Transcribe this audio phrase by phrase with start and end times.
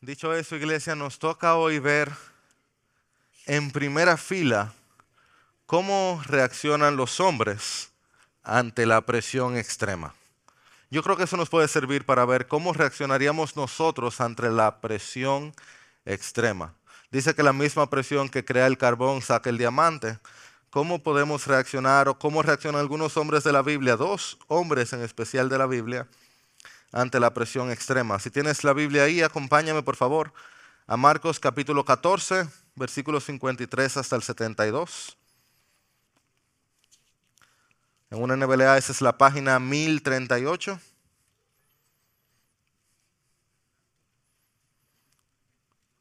[0.00, 2.12] Dicho eso, iglesia, nos toca hoy ver
[3.46, 4.72] en primera fila
[5.66, 7.90] cómo reaccionan los hombres
[8.44, 10.14] ante la presión extrema.
[10.88, 15.52] Yo creo que eso nos puede servir para ver cómo reaccionaríamos nosotros ante la presión
[16.04, 16.74] extrema.
[17.10, 20.20] Dice que la misma presión que crea el carbón saca el diamante.
[20.70, 25.48] ¿Cómo podemos reaccionar o cómo reaccionan algunos hombres de la Biblia, dos hombres en especial
[25.48, 26.06] de la Biblia,
[26.92, 28.18] ante la presión extrema?
[28.18, 30.32] Si tienes la Biblia ahí, acompáñame por favor
[30.86, 35.18] a Marcos capítulo 14, versículos 53 hasta el 72.
[38.10, 40.80] En una NBLA esa es la página 1038.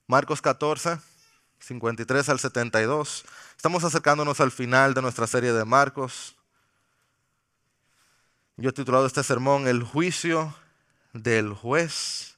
[0.08, 1.00] Marcos 14,
[1.59, 3.26] 53 al 72.
[3.58, 6.38] Estamos acercándonos al final de nuestra serie de Marcos.
[8.56, 10.56] Yo he titulado este sermón El juicio
[11.23, 12.38] del juez.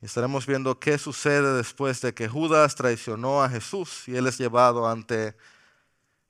[0.00, 4.86] Estaremos viendo qué sucede después de que Judas traicionó a Jesús y él es llevado
[4.86, 5.36] ante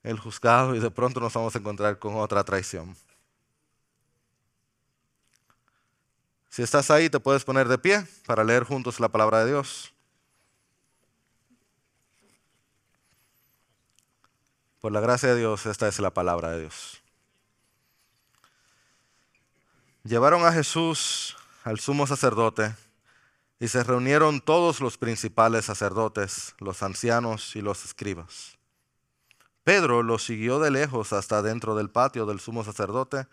[0.03, 2.97] el juzgado y de pronto nos vamos a encontrar con otra traición.
[6.49, 9.93] Si estás ahí, te puedes poner de pie para leer juntos la palabra de Dios.
[14.81, 17.03] Por la gracia de Dios, esta es la palabra de Dios.
[20.07, 22.77] Llevaron a Jesús al sumo sacerdote
[23.59, 28.57] y se reunieron todos los principales sacerdotes, los ancianos y los escribas.
[29.65, 33.27] Pedro lo siguió de lejos hasta dentro del patio del sumo sacerdote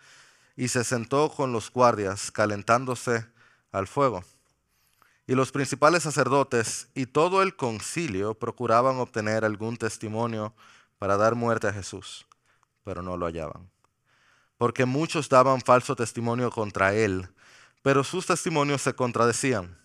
[0.56, 3.24] y se sentó con los guardias, calentándose
[3.70, 4.24] al fuego.
[5.28, 10.52] Y los principales sacerdotes y todo el concilio procuraban obtener algún testimonio
[10.98, 12.26] para dar muerte a Jesús,
[12.82, 13.73] pero no lo hallaban.
[14.64, 17.28] Porque muchos daban falso testimonio contra él,
[17.82, 19.76] pero sus testimonios se contradecían.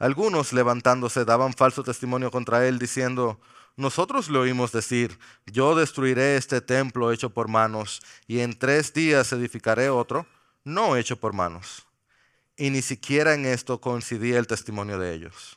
[0.00, 3.40] Algunos levantándose daban falso testimonio contra él, diciendo,
[3.76, 9.32] nosotros le oímos decir, yo destruiré este templo hecho por manos y en tres días
[9.32, 10.26] edificaré otro,
[10.64, 11.86] no hecho por manos.
[12.56, 15.56] Y ni siquiera en esto coincidía el testimonio de ellos.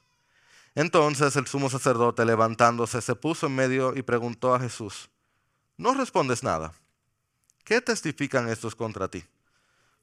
[0.76, 5.10] Entonces el sumo sacerdote levantándose se puso en medio y preguntó a Jesús,
[5.76, 6.72] ¿no respondes nada?
[7.72, 9.24] ¿Qué testifican estos contra ti?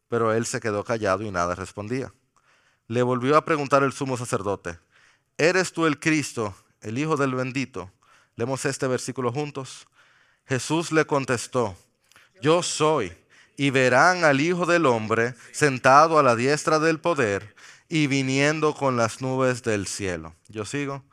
[0.09, 2.15] Pero él se quedó callado y nada respondía.
[2.87, 4.79] Le volvió a preguntar el sumo sacerdote,
[5.37, 7.93] ¿eres tú el Cristo, el Hijo del bendito?
[8.37, 9.87] Leemos este versículo juntos.
[10.47, 11.77] Jesús le contestó,
[12.41, 13.13] yo soy,
[13.55, 17.55] y verán al Hijo del Hombre sentado a la diestra del poder
[17.87, 20.35] y viniendo con las nubes del cielo.
[20.49, 21.05] Yo sigo.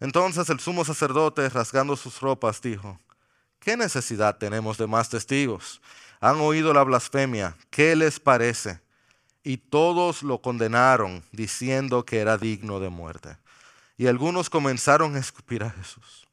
[0.00, 2.98] Entonces el sumo sacerdote, rasgando sus ropas, dijo,
[3.60, 5.80] ¿qué necesidad tenemos de más testigos?
[6.20, 8.80] Han oído la blasfemia, ¿qué les parece?
[9.42, 13.36] Y todos lo condenaron, diciendo que era digno de muerte.
[13.96, 16.28] Y algunos comenzaron a escupir a Jesús.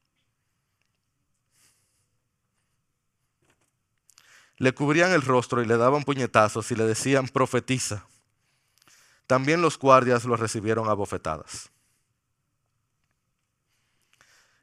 [4.57, 8.05] le cubrían el rostro y le daban puñetazos y le decían, profetiza.
[9.27, 11.71] También los guardias lo recibieron a bofetadas.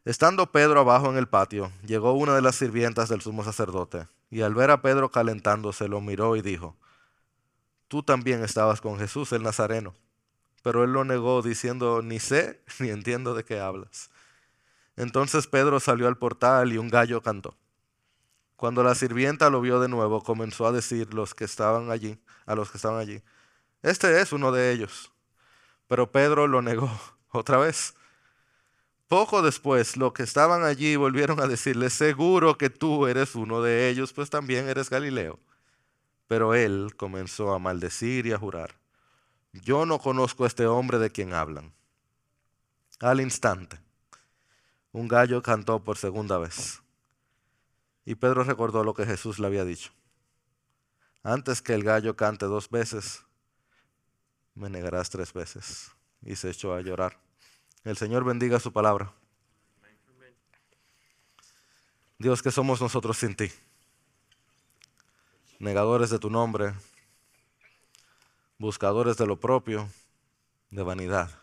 [0.04, 4.42] Estando Pedro abajo en el patio, llegó una de las sirvientas del sumo sacerdote, y
[4.42, 6.76] al ver a Pedro calentándose, lo miró y dijo,
[7.86, 9.94] Tú también estabas con Jesús el Nazareno.
[10.62, 14.10] Pero él lo negó, diciendo, Ni sé ni entiendo de qué hablas.
[14.96, 17.54] Entonces Pedro salió al portal y un gallo cantó.
[18.56, 22.56] Cuando la sirvienta lo vio de nuevo, comenzó a decir los que estaban allí, a
[22.56, 23.22] los que estaban allí,
[23.82, 25.12] este es uno de ellos.
[25.86, 26.91] Pero Pedro lo negó
[27.30, 27.94] otra vez.
[29.12, 33.90] Poco después, los que estaban allí volvieron a decirle, seguro que tú eres uno de
[33.90, 35.38] ellos, pues también eres Galileo.
[36.28, 38.74] Pero él comenzó a maldecir y a jurar,
[39.52, 41.74] yo no conozco a este hombre de quien hablan.
[43.00, 43.78] Al instante,
[44.92, 46.80] un gallo cantó por segunda vez.
[48.06, 49.92] Y Pedro recordó lo que Jesús le había dicho.
[51.22, 53.26] Antes que el gallo cante dos veces,
[54.54, 55.90] me negarás tres veces.
[56.22, 57.22] Y se echó a llorar.
[57.84, 59.12] El Señor bendiga su palabra.
[62.16, 63.50] Dios, que somos nosotros sin ti?
[65.58, 66.74] Negadores de tu nombre,
[68.56, 69.88] buscadores de lo propio,
[70.70, 71.42] de vanidad.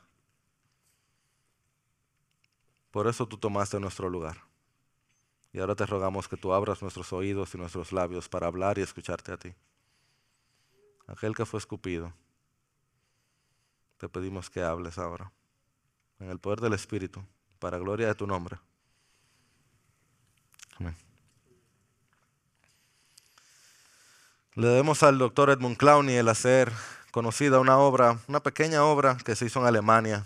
[2.91, 4.38] Por eso tú tomaste nuestro lugar.
[5.51, 8.81] Y ahora te rogamos que tú abras nuestros oídos y nuestros labios para hablar y
[8.81, 9.53] escucharte a ti.
[11.07, 12.13] Aquel que fue escupido,
[13.97, 15.33] te pedimos que hables ahora,
[16.19, 17.24] en el poder del Espíritu,
[17.60, 18.57] para gloria de tu nombre.
[20.77, 20.95] Amén.
[24.56, 26.71] Le debemos al doctor Edmund Clowney el hacer
[27.12, 30.25] conocida una obra, una pequeña obra que se hizo en Alemania,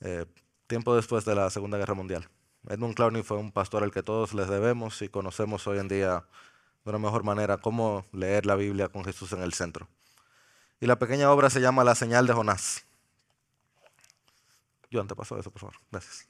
[0.00, 0.26] eh,
[0.66, 2.28] tiempo después de la Segunda Guerra Mundial.
[2.68, 6.24] Edmund Clowney fue un pastor al que todos les debemos y conocemos hoy en día
[6.84, 9.88] de una mejor manera cómo leer la Biblia con Jesús en el centro.
[10.80, 12.84] Y la pequeña obra se llama La señal de Jonás.
[14.92, 15.76] Yo te paso eso, por favor.
[15.90, 16.28] Gracias.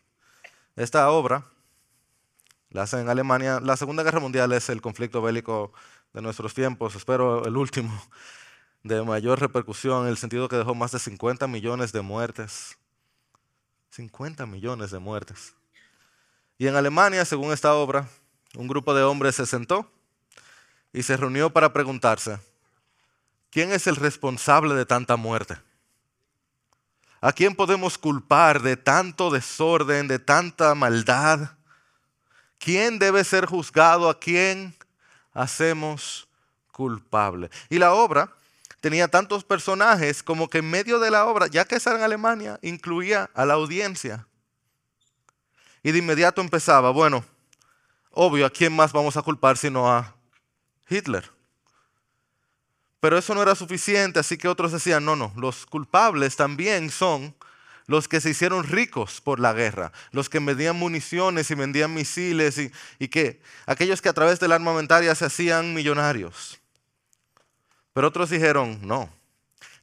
[0.77, 1.45] Esta obra
[2.71, 3.59] la hacen en Alemania.
[3.61, 5.73] La Segunda Guerra Mundial es el conflicto bélico
[6.13, 7.93] de nuestros tiempos, espero el último,
[8.85, 12.79] de mayor repercusión, en el sentido que dejó más de 50 millones de muertes.
[13.91, 15.57] 50 millones de muertes.
[16.57, 18.09] Y en Alemania, según esta obra,
[18.55, 19.91] un grupo de hombres se sentó
[20.93, 22.39] y se reunió para preguntarse,
[23.51, 25.57] ¿quién es el responsable de tanta muerte?
[27.25, 31.53] ¿A quién podemos culpar de tanto desorden, de tanta maldad?
[32.59, 34.11] ¿Quién debe ser juzgado?
[34.11, 34.75] ¿A quién
[35.33, 36.27] hacemos
[36.73, 37.49] culpable?
[37.71, 38.35] Y la obra
[38.81, 42.59] tenía tantos personajes como que en medio de la obra, ya que estaba en Alemania,
[42.61, 44.27] incluía a la audiencia.
[45.85, 47.25] Y de inmediato empezaba, bueno,
[48.11, 50.17] obvio, ¿a quién más vamos a culpar sino a
[50.89, 51.31] Hitler.
[53.03, 57.35] Pero eso no era suficiente, así que otros decían, no, no, los culpables también son
[57.89, 62.59] los que se hicieron ricos por la guerra, los que vendían municiones y vendían misiles
[62.59, 62.71] y,
[63.01, 66.61] y que aquellos que a través de la armamentaria se hacían millonarios.
[67.93, 69.11] Pero otros dijeron, no,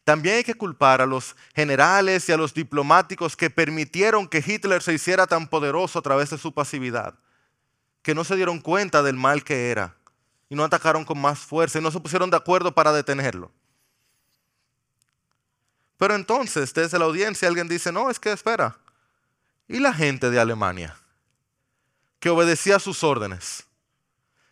[0.06, 4.82] también hay que culpar a los generales y a los diplomáticos que permitieron que Hitler
[4.82, 7.16] se hiciera tan poderoso a través de su pasividad,
[8.02, 9.99] que no se dieron cuenta del mal que era
[10.50, 13.52] y no atacaron con más fuerza y no se pusieron de acuerdo para detenerlo.
[15.98, 18.78] Pero entonces, desde la audiencia, alguien dice, no, es que espera.
[19.68, 20.98] ¿Y la gente de Alemania?
[22.20, 23.66] Que obedecía sus órdenes.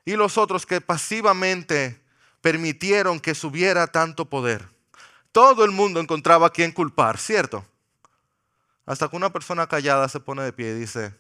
[0.05, 1.99] Y los otros que pasivamente
[2.41, 4.67] permitieron que subiera tanto poder.
[5.31, 7.65] Todo el mundo encontraba a quien culpar, ¿cierto?
[8.85, 11.13] Hasta que una persona callada se pone de pie y dice,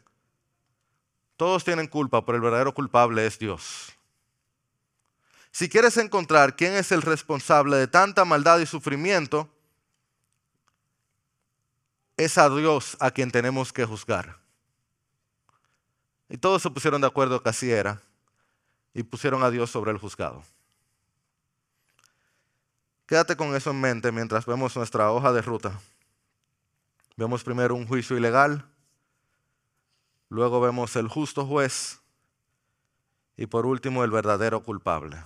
[1.35, 3.96] todos tienen culpa, pero el verdadero culpable es Dios.
[5.57, 9.49] Si quieres encontrar quién es el responsable de tanta maldad y sufrimiento,
[12.15, 14.37] es a Dios a quien tenemos que juzgar.
[16.29, 17.99] Y todos se pusieron de acuerdo que así era
[18.93, 20.43] y pusieron a Dios sobre el juzgado.
[23.07, 25.79] Quédate con eso en mente mientras vemos nuestra hoja de ruta.
[27.15, 28.63] Vemos primero un juicio ilegal,
[30.29, 31.99] luego vemos el justo juez
[33.35, 35.17] y por último el verdadero culpable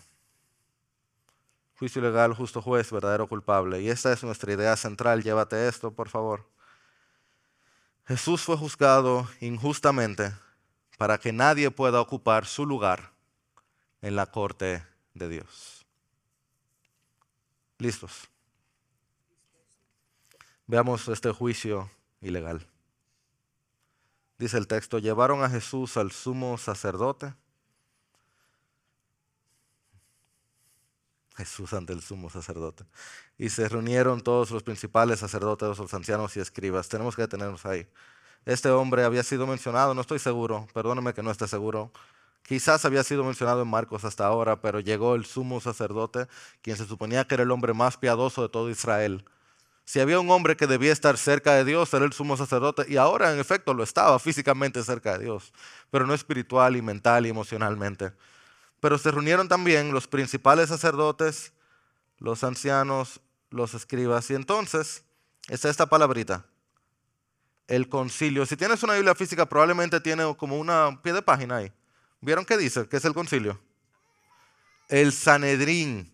[1.82, 3.82] juicio legal, justo juez, verdadero culpable.
[3.82, 5.24] Y esta es nuestra idea central.
[5.24, 6.48] Llévate esto, por favor.
[8.06, 10.32] Jesús fue juzgado injustamente
[11.00, 13.14] para que nadie pueda ocupar su lugar
[14.04, 14.86] en la corte
[15.16, 15.84] de Dios.
[17.80, 18.30] ¿Listos?
[20.68, 21.90] Veamos este juicio
[22.22, 22.68] ilegal.
[24.38, 27.34] Dice el texto, llevaron a Jesús al sumo sacerdote
[31.46, 32.86] Jesús ante el sumo sacerdote.
[33.38, 36.88] Y se reunieron todos los principales sacerdotes, los ancianos y escribas.
[36.90, 37.88] Tenemos que detenernos ahí.
[38.46, 41.92] Este hombre había sido mencionado, no estoy seguro, perdóneme que no esté seguro.
[42.44, 46.28] Quizás había sido mencionado en Marcos hasta ahora, pero llegó el sumo sacerdote,
[46.62, 49.26] quien se suponía que era el hombre más piadoso de todo Israel.
[49.86, 52.98] Si había un hombre que debía estar cerca de Dios, era el sumo sacerdote, y
[52.98, 55.54] ahora en efecto lo estaba físicamente cerca de Dios,
[55.90, 58.14] pero no espiritual y mental y emocionalmente.
[58.82, 61.54] Pero se reunieron también los principales sacerdotes,
[62.18, 63.22] los ancianos,
[63.52, 64.30] los escribas.
[64.32, 65.06] Y entonces
[65.48, 66.46] está esta palabrita,
[67.68, 68.46] el concilio.
[68.46, 71.72] Si tienes una Biblia física, probablemente tiene como una pie de página ahí.
[72.20, 72.90] ¿Vieron qué dice?
[72.90, 73.60] ¿Qué es el concilio?
[74.90, 76.12] El Sanedrín.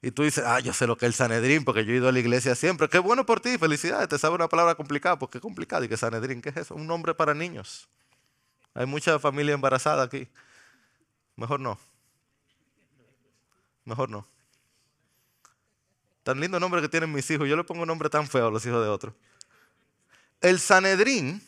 [0.00, 2.08] Y tú dices, ah, yo sé lo que es el Sanedrín porque yo he ido
[2.08, 2.88] a la iglesia siempre.
[2.88, 4.08] Qué bueno por ti, felicidades.
[4.08, 5.82] Te sabe una palabra complicada, porque es complicado.
[5.82, 6.40] ¿Y qué Sanedrín?
[6.40, 6.76] ¿Qué es eso?
[6.76, 7.88] Un nombre para niños.
[8.74, 10.28] Hay mucha familia embarazada aquí.
[11.34, 11.78] Mejor no.
[13.86, 14.26] Mejor no.
[16.22, 17.48] Tan lindo nombre que tienen mis hijos.
[17.48, 19.14] Yo le pongo un nombre tan feo a los hijos de otros.
[20.40, 21.40] El Sanedrín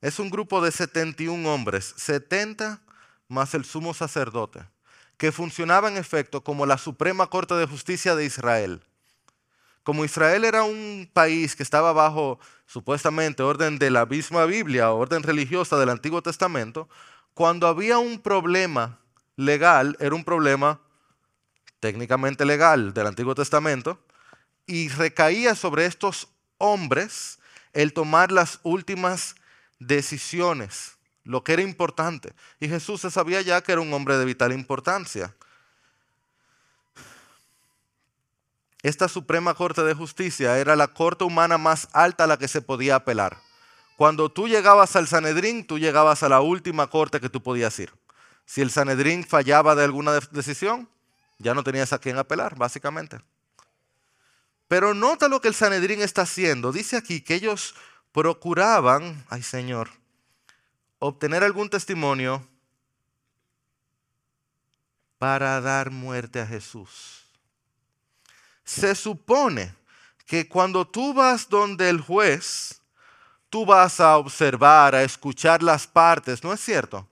[0.00, 2.80] es un grupo de 71 hombres, 70
[3.28, 4.60] más el sumo sacerdote,
[5.16, 8.82] que funcionaba en efecto como la Suprema Corte de Justicia de Israel.
[9.82, 15.24] Como Israel era un país que estaba bajo supuestamente orden de la misma Biblia, orden
[15.24, 16.88] religiosa del Antiguo Testamento,
[17.34, 19.01] cuando había un problema
[19.44, 20.80] legal era un problema
[21.80, 23.98] técnicamente legal del Antiguo Testamento
[24.66, 27.38] y recaía sobre estos hombres
[27.72, 29.34] el tomar las últimas
[29.78, 32.32] decisiones, lo que era importante.
[32.60, 35.34] Y Jesús se sabía ya que era un hombre de vital importancia.
[38.82, 42.60] esta Suprema Corte de Justicia era la corte humana más alta a la que se
[42.60, 43.38] podía apelar.
[43.96, 47.92] Cuando tú llegabas al Sanedrín, tú llegabas a la última corte que tú podías ir.
[48.44, 50.88] Si el Sanedrín fallaba de alguna decisión,
[51.38, 53.18] ya no tenías a quién apelar, básicamente.
[54.68, 56.72] Pero nota lo que el Sanedrín está haciendo.
[56.72, 57.74] Dice aquí que ellos
[58.12, 59.90] procuraban, ay Señor,
[60.98, 62.46] obtener algún testimonio
[65.18, 67.26] para dar muerte a Jesús.
[68.64, 69.74] Se supone
[70.26, 72.80] que cuando tú vas donde el juez,
[73.50, 77.06] tú vas a observar, a escuchar las partes, ¿no es cierto?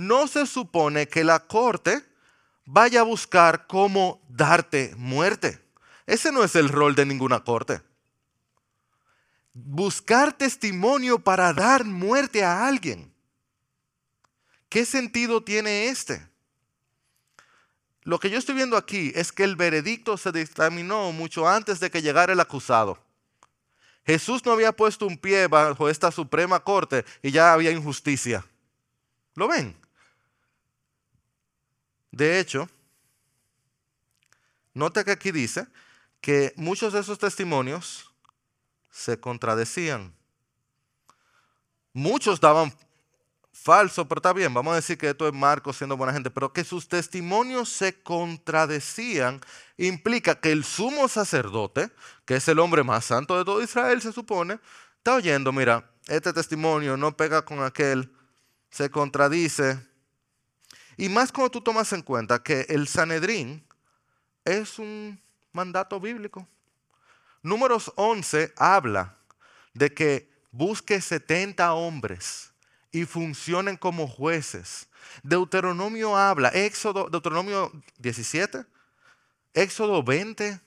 [0.00, 2.02] No se supone que la corte
[2.64, 5.62] vaya a buscar cómo darte muerte.
[6.06, 7.82] Ese no es el rol de ninguna corte.
[9.52, 13.12] Buscar testimonio para dar muerte a alguien.
[14.70, 16.26] ¿Qué sentido tiene este?
[18.02, 21.90] Lo que yo estoy viendo aquí es que el veredicto se dictaminó mucho antes de
[21.90, 22.98] que llegara el acusado.
[24.06, 28.46] Jesús no había puesto un pie bajo esta suprema corte y ya había injusticia.
[29.34, 29.79] ¿Lo ven?
[32.10, 32.68] De hecho,
[34.74, 35.66] nota que aquí dice
[36.20, 38.12] que muchos de esos testimonios
[38.90, 40.14] se contradecían.
[41.92, 42.74] Muchos daban
[43.52, 46.52] falso, pero está bien, vamos a decir que esto es Marcos siendo buena gente, pero
[46.52, 49.40] que sus testimonios se contradecían
[49.76, 51.90] implica que el sumo sacerdote,
[52.24, 54.58] que es el hombre más santo de todo Israel, se supone,
[54.96, 58.12] está oyendo, mira, este testimonio no pega con aquel,
[58.70, 59.89] se contradice.
[61.00, 63.64] Y más cuando tú tomas en cuenta que el Sanedrín
[64.44, 65.18] es un
[65.50, 66.46] mandato bíblico.
[67.42, 69.16] Números 11 habla
[69.72, 72.52] de que busque 70 hombres
[72.92, 74.88] y funcionen como jueces.
[75.22, 78.66] Deuteronomio habla, Éxodo, Deuteronomio 17,
[79.54, 80.60] Éxodo 20,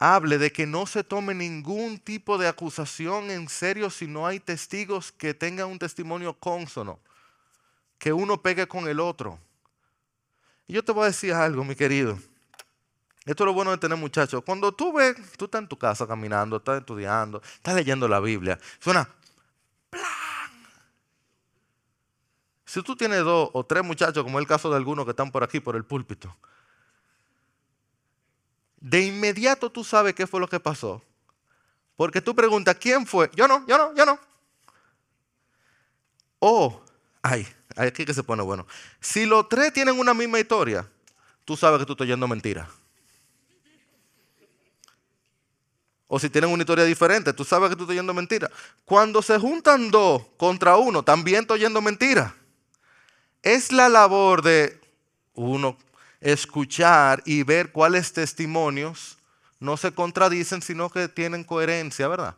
[0.00, 4.40] hable de que no se tome ningún tipo de acusación en serio si no hay
[4.40, 6.98] testigos que tengan un testimonio cónsono,
[8.00, 9.38] que uno pegue con el otro.
[10.70, 12.16] Y yo te voy a decir algo, mi querido.
[13.24, 14.40] Esto es lo bueno de tener muchachos.
[14.46, 18.56] Cuando tú ves, tú estás en tu casa caminando, estás estudiando, estás leyendo la Biblia,
[18.78, 19.08] suena
[22.64, 25.32] Si tú tienes dos o tres muchachos, como es el caso de algunos que están
[25.32, 26.36] por aquí, por el púlpito,
[28.76, 31.02] de inmediato tú sabes qué fue lo que pasó.
[31.96, 33.28] Porque tú preguntas, ¿quién fue?
[33.34, 34.20] Yo no, yo no, yo no.
[36.38, 36.80] O,
[37.22, 37.44] ay,
[37.76, 38.66] aquí que se pone bueno.
[39.00, 40.86] Si los tres tienen una misma historia,
[41.44, 42.68] tú sabes que tú estás yendo mentira.
[46.06, 48.50] O si tienen una historia diferente, tú sabes que tú estás yendo mentira.
[48.84, 52.34] Cuando se juntan dos contra uno, también estoy yendo mentira.
[53.42, 54.80] Es la labor de
[55.34, 55.78] uno
[56.20, 59.18] escuchar y ver cuáles testimonios
[59.60, 62.34] no se contradicen, sino que tienen coherencia, ¿verdad?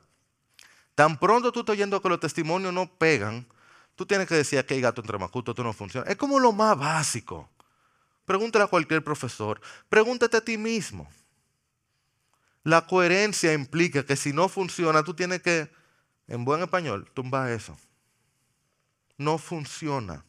[0.95, 3.47] Tan pronto tú estás oyendo que los testimonios no pegan,
[3.97, 6.11] tú tienes que decir que hay gato entre macuto, tú no funciona.
[6.11, 7.49] Es como lo más básico.
[8.25, 11.09] Pregúntale a cualquier profesor, pregúntate a ti mismo.
[12.65, 15.71] La coherencia implica que si no funciona, tú tienes que,
[16.29, 17.77] en buen español, tumbar eso.
[19.19, 20.25] No funciona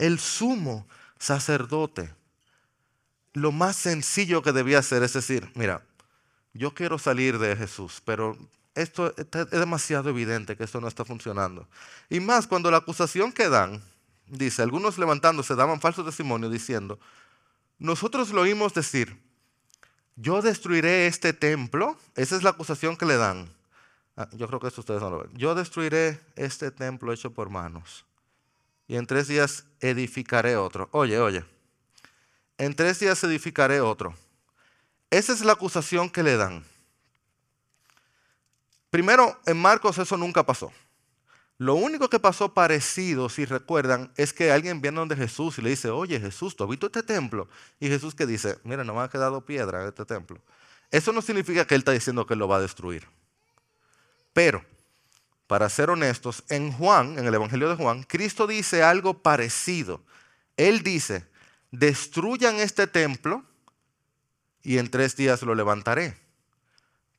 [0.00, 0.86] el sumo
[1.18, 2.14] sacerdote,
[3.34, 5.82] lo más sencillo que debía hacer es decir, mira,
[6.54, 8.36] yo quiero salir de Jesús, pero
[8.74, 11.68] esto es demasiado evidente que esto no está funcionando.
[12.08, 13.82] Y más cuando la acusación que dan,
[14.26, 16.98] dice, algunos levantándose daban falso testimonio diciendo,
[17.78, 19.18] nosotros lo oímos decir,
[20.16, 23.48] yo destruiré este templo, esa es la acusación que le dan.
[24.16, 25.30] Ah, yo creo que esto ustedes no lo ven.
[25.34, 28.04] Yo destruiré este templo hecho por manos
[28.86, 30.88] y en tres días edificaré otro.
[30.92, 31.44] Oye, oye,
[32.58, 34.14] en tres días edificaré otro.
[35.10, 36.64] Esa es la acusación que le dan.
[38.90, 40.72] Primero, en Marcos eso nunca pasó.
[41.58, 45.70] Lo único que pasó parecido, si recuerdan, es que alguien viene donde Jesús y le
[45.70, 47.48] dice, oye Jesús, ¿tú has visto este templo?
[47.78, 50.40] Y Jesús que dice, mira, no me ha quedado piedra en este templo.
[50.90, 53.06] Eso no significa que él está diciendo que lo va a destruir.
[54.32, 54.64] Pero
[55.46, 60.00] para ser honestos, en Juan, en el Evangelio de Juan, Cristo dice algo parecido.
[60.56, 61.26] Él dice,
[61.70, 63.44] destruyan este templo
[64.62, 66.16] y en tres días lo levantaré.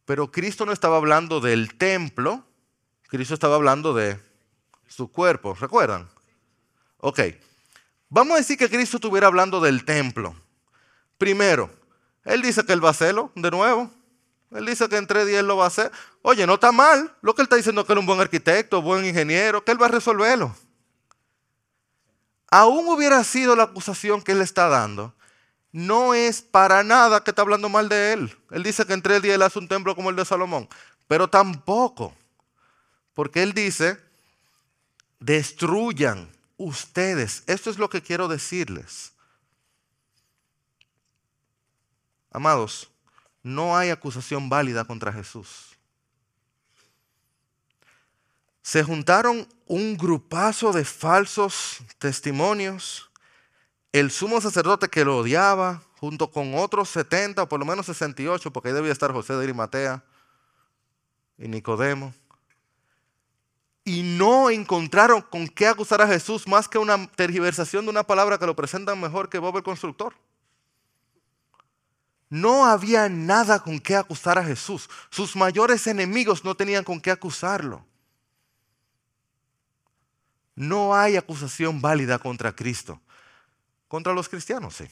[0.05, 2.45] Pero Cristo no estaba hablando del templo,
[3.07, 4.19] Cristo estaba hablando de
[4.87, 6.09] su cuerpo, ¿recuerdan?
[6.97, 7.19] Ok,
[8.09, 10.35] vamos a decir que Cristo estuviera hablando del templo.
[11.17, 11.69] Primero,
[12.25, 13.91] Él dice que Él va a hacerlo de nuevo.
[14.51, 15.91] Él dice que en tres días lo va a hacer.
[16.21, 17.15] Oye, no está mal.
[17.21, 19.71] Lo que él está diciendo es que él es un buen arquitecto, buen ingeniero, que
[19.71, 20.53] él va a resolverlo.
[22.49, 25.15] Aún hubiera sido la acusación que él está dando,
[25.71, 28.37] no es para nada que está hablando mal de él.
[28.51, 30.67] Él dice que en tres días él hace un templo como el de Salomón,
[31.07, 32.15] pero tampoco,
[33.13, 33.99] porque él dice,
[35.19, 37.43] destruyan ustedes.
[37.47, 39.13] Esto es lo que quiero decirles.
[42.31, 42.89] Amados,
[43.43, 45.77] no hay acusación válida contra Jesús.
[48.61, 53.10] Se juntaron un grupazo de falsos testimonios.
[53.91, 58.51] El sumo sacerdote que lo odiaba, junto con otros 70 o por lo menos 68,
[58.51, 60.03] porque ahí debía estar José de Arimatea
[61.37, 62.13] y Nicodemo.
[63.83, 68.37] Y no encontraron con qué acusar a Jesús más que una tergiversación de una palabra
[68.37, 70.13] que lo presentan mejor que Bob el constructor.
[72.29, 74.89] No había nada con qué acusar a Jesús.
[75.09, 77.83] Sus mayores enemigos no tenían con qué acusarlo.
[80.55, 83.01] No hay acusación válida contra Cristo.
[83.91, 84.85] Contra los cristianos, sí.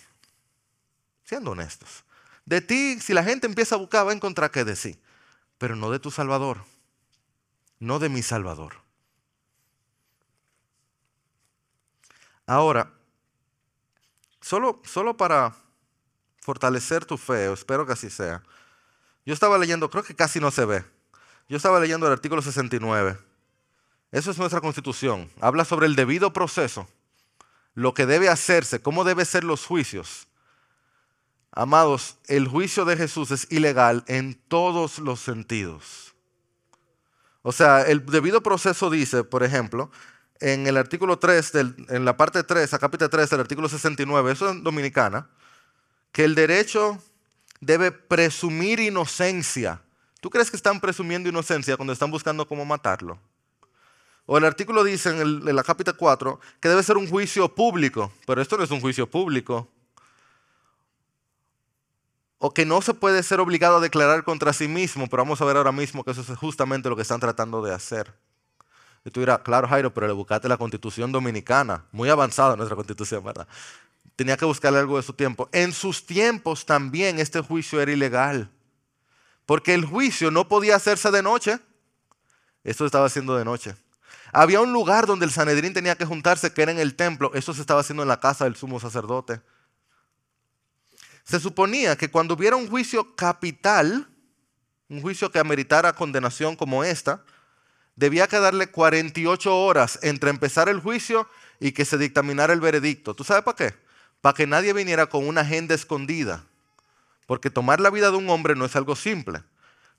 [1.24, 2.04] Siendo honestos.
[2.44, 5.00] De ti, si la gente empieza a buscar, va a encontrar qué decir.
[5.58, 6.58] Pero no de tu Salvador.
[7.80, 8.74] No de mi Salvador.
[12.46, 12.92] Ahora,
[14.42, 15.56] solo, solo para
[16.42, 18.44] fortalecer tu fe, espero que así sea.
[19.26, 20.84] Yo estaba leyendo, creo que casi no se ve.
[21.48, 23.18] Yo estaba leyendo el artículo 69.
[24.12, 25.32] Eso es nuestra constitución.
[25.40, 26.86] Habla sobre el debido proceso,
[27.74, 30.28] lo que debe hacerse, cómo deben ser los juicios.
[31.52, 36.14] Amados, el juicio de Jesús es ilegal en todos los sentidos.
[37.42, 39.90] O sea, el debido proceso dice, por ejemplo,
[40.40, 41.54] en el artículo 3,
[41.90, 45.30] en la parte 3, a capítulo 3 del artículo 69, eso es dominicana,
[46.12, 47.02] que el derecho
[47.60, 49.82] debe presumir inocencia.
[50.22, 53.20] ¿Tú crees que están presumiendo inocencia cuando están buscando cómo matarlo?
[54.32, 58.44] O el artículo dice en, la capítulo 4 que debe ser un juicio público, pero
[58.44, 59.68] esto no es un juicio público.
[62.38, 65.46] O que no se puede ser obligado a declarar contra sí mismo, pero vamos a
[65.46, 68.14] ver ahora mismo que eso es justamente lo que están tratando de hacer.
[69.04, 73.24] Y tú dirás, claro Jairo, pero le buscaste la constitución dominicana, muy avanzada nuestra constitución,
[73.24, 73.48] ¿verdad?
[74.16, 75.50] Tenía que buscarle algo de su tiempo.
[75.54, 78.52] En sus tiempos también este juicio era ilegal,
[79.48, 81.58] porque el juicio no podía hacerse de noche,
[82.64, 83.74] esto estaba haciendo de noche.
[84.32, 87.32] Había un lugar donde el Sanedrín tenía que juntarse, que era en el templo.
[87.34, 89.42] Eso se estaba haciendo en la casa del sumo sacerdote.
[91.24, 94.08] Se suponía que cuando hubiera un juicio capital,
[94.88, 97.24] un juicio que ameritara condenación como esta,
[97.96, 101.28] debía quedarle 48 horas entre empezar el juicio
[101.60, 103.14] y que se dictaminara el veredicto.
[103.14, 103.76] ¿Tú sabes para qué?
[104.22, 106.46] Para que nadie viniera con una agenda escondida.
[107.26, 109.44] Porque tomar la vida de un hombre no es algo simple.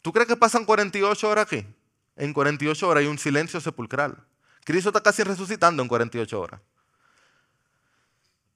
[0.02, 1.66] ¿Tú crees que pasan 48 horas aquí?
[2.20, 4.14] En 48 horas hay un silencio sepulcral.
[4.64, 6.60] Cristo está casi resucitando en 48 horas.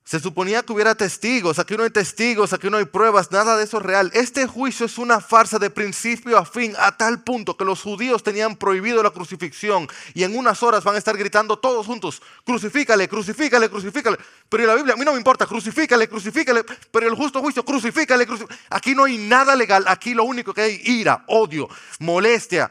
[0.05, 3.64] Se suponía que hubiera testigos, aquí no hay testigos, aquí no hay pruebas, nada de
[3.64, 4.11] eso es real.
[4.12, 8.22] Este juicio es una farsa de principio a fin, a tal punto que los judíos
[8.22, 13.09] tenían prohibido la crucifixión y en unas horas van a estar gritando todos juntos, crucifícale,
[13.09, 14.18] crucifícale, crucifícale.
[14.50, 18.27] Pero la Biblia, a mí no me importa, crucifícale, crucifícale, pero el justo juicio, crucifícale,
[18.27, 18.61] crucifícale.
[18.68, 21.66] Aquí no hay nada legal, aquí lo único que hay ira, odio,
[22.00, 22.70] molestia,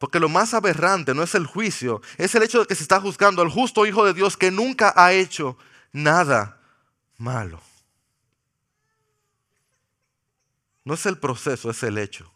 [0.00, 3.02] Porque lo más aberrante no es el juicio, es el hecho de que se está
[3.02, 5.58] juzgando al justo Hijo de Dios que nunca ha hecho
[5.92, 6.58] nada
[7.18, 7.60] malo.
[10.86, 12.32] No es el proceso, es el hecho.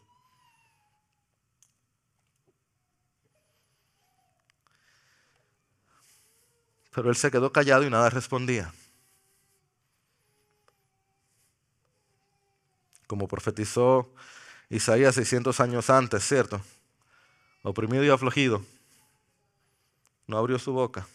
[6.91, 8.71] Pero él se quedó callado y nada respondía.
[13.07, 14.13] Como profetizó
[14.69, 16.61] Isaías 600 años antes, ¿cierto?
[17.65, 18.63] Oprimido y afligido,
[20.27, 21.07] no abrió su boca.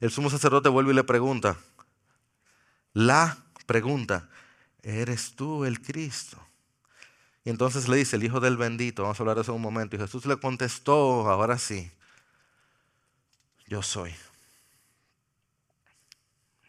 [0.00, 1.58] El sumo sacerdote vuelve y le pregunta,
[2.92, 4.28] la pregunta,
[4.82, 6.38] ¿eres tú el Cristo?
[7.44, 9.62] Y entonces le dice, el Hijo del bendito, vamos a hablar de eso en un
[9.62, 11.90] momento, y Jesús le contestó, ahora sí,
[13.66, 14.14] yo soy.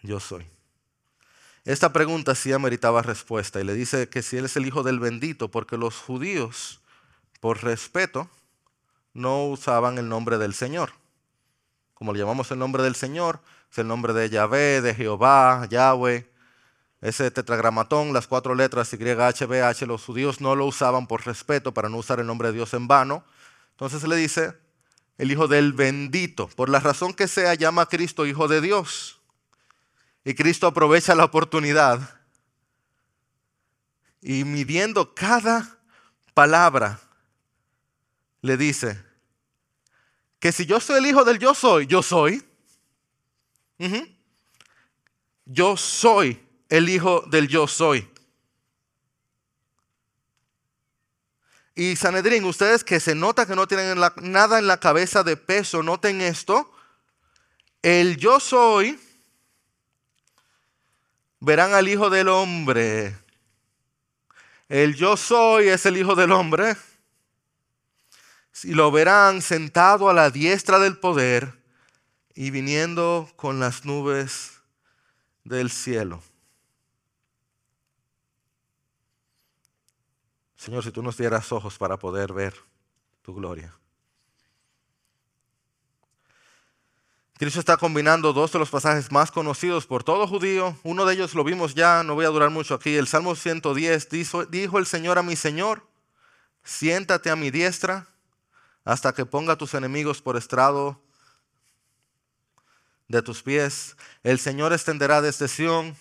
[0.04, 0.46] Yo soy.
[1.68, 5.02] Esta pregunta sí ameritaba respuesta y le dice que si él es el hijo del
[5.02, 6.80] bendito, porque los judíos,
[7.42, 8.30] por respeto,
[9.14, 10.92] no usaban el nombre del Señor.
[11.94, 16.32] Como le llamamos el nombre del Señor, es el nombre de Yahvé, de Jehová, Yahweh.
[17.02, 21.98] Ese tetragramatón, las cuatro letras YHBH, los judíos no lo usaban por respeto para no
[21.98, 23.26] usar el nombre de Dios en vano.
[23.72, 24.58] Entonces le dice,
[25.18, 29.17] el hijo del bendito, por la razón que sea, llama a Cristo hijo de Dios.
[30.28, 32.20] Y Cristo aprovecha la oportunidad
[34.22, 35.80] y midiendo cada
[36.34, 37.00] palabra,
[38.42, 39.02] le dice,
[40.38, 42.46] que si yo soy el hijo del yo soy, yo soy.
[45.46, 48.12] Yo soy el hijo del yo soy.
[51.74, 55.82] Y Sanedrín, ustedes que se nota que no tienen nada en la cabeza de peso,
[55.84, 56.70] noten esto.
[57.82, 59.00] El yo soy,
[61.40, 63.16] verán al hijo del hombre.
[64.70, 66.76] El yo soy es el hijo del hombre.
[68.64, 71.62] Y lo verán sentado a la diestra del poder
[72.34, 74.62] y viniendo con las nubes
[75.44, 76.22] del cielo.
[80.56, 82.56] Señor, si tú nos dieras ojos para poder ver
[83.22, 83.74] tu gloria.
[87.38, 90.76] Cristo está combinando dos de los pasajes más conocidos por todo judío.
[90.84, 92.96] Uno de ellos lo vimos ya, no voy a durar mucho aquí.
[92.96, 95.86] El Salmo 110 dijo, dijo el Señor a mi Señor,
[96.64, 98.08] siéntate a mi diestra
[98.84, 101.00] hasta que ponga a tus enemigos por estrado
[103.08, 103.96] de tus pies.
[104.24, 105.96] El Señor extenderá desde Sión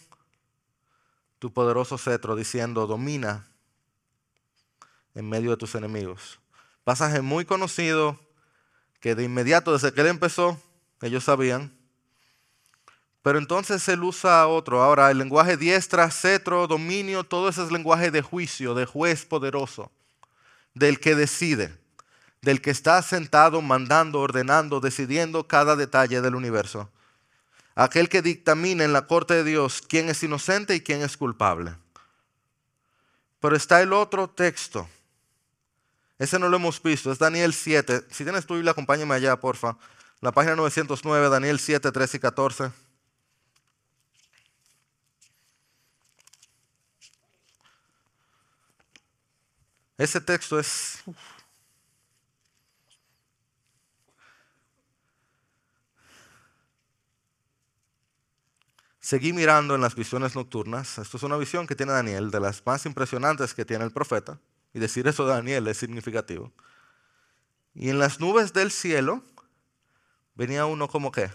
[1.39, 3.47] tu poderoso cetro, diciendo, domina
[5.15, 6.41] en medio de tus enemigos.
[6.83, 8.19] Pasaje muy conocido
[9.01, 10.59] que de inmediato, desde que él empezó,
[11.03, 11.77] ellos sabían.
[13.23, 14.83] Pero entonces él usa otro.
[14.83, 19.91] Ahora, el lenguaje diestra, cetro, dominio, todo ese es lenguaje de juicio, de juez poderoso,
[20.75, 21.77] del que decide,
[22.41, 26.89] del que está sentado mandando, ordenando, decidiendo cada detalle del universo.
[27.75, 31.75] Aquel que dictamina en la corte de Dios quién es inocente y quién es culpable.
[33.41, 34.89] Pero está el otro texto.
[36.19, 38.05] Ese no lo hemos visto, es Daniel 7.
[38.11, 39.77] Si tienes tu Biblia, acompáñame allá, porfa.
[40.21, 42.73] La página 909, Daniel 7, 13 y 14.
[49.99, 51.03] Ese texto es...
[59.01, 60.99] Seguí mirando en las visiones nocturnas.
[60.99, 64.41] Esto es una visión que tiene Daniel, de las más impresionantes que tiene el profeta.
[64.75, 66.53] Y decir eso de Daniel es significativo.
[67.75, 69.23] Y en las nubes del cielo
[70.37, 71.31] venía uno como qué?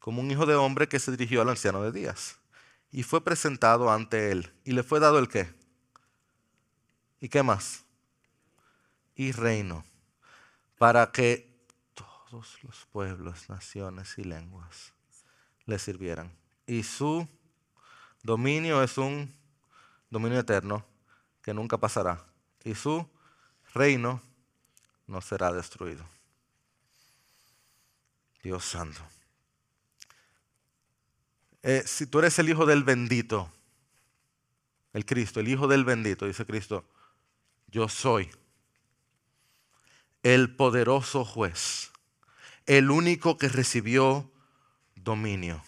[0.00, 2.38] Como un hijo de hombre que se dirigió al anciano de días.
[2.90, 4.52] Y fue presentado ante él.
[4.64, 5.54] Y le fue dado el qué?
[7.20, 7.84] ¿Y qué más?
[9.14, 9.84] Y reino.
[10.76, 11.48] Para que
[11.94, 14.92] todos los pueblos, naciones y lenguas
[15.66, 16.36] le sirvieran.
[16.66, 17.28] Y su
[18.22, 19.32] dominio es un
[20.10, 20.84] dominio eterno
[21.42, 22.24] que nunca pasará.
[22.64, 23.08] Y su
[23.72, 24.20] reino
[25.06, 26.04] no será destruido.
[28.42, 29.00] Dios santo.
[31.62, 33.52] Eh, si tú eres el hijo del bendito,
[34.92, 36.84] el Cristo, el hijo del bendito, dice Cristo,
[37.68, 38.30] yo soy
[40.24, 41.92] el poderoso juez,
[42.66, 44.30] el único que recibió
[44.96, 45.62] dominio,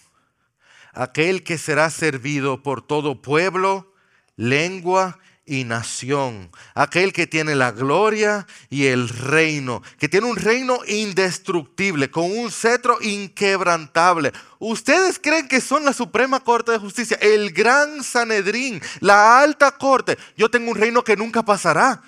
[0.92, 3.94] aquel que será servido por todo pueblo,
[4.36, 10.78] lengua y nación, aquel que tiene la gloria y el reino, que tiene un reino
[10.86, 14.32] indestructible, con un cetro inquebrantable.
[14.58, 20.16] ¿Ustedes creen que son la Suprema Corte de Justicia, el gran Sanedrín, la alta corte?
[20.36, 22.02] Yo tengo un reino que nunca pasará.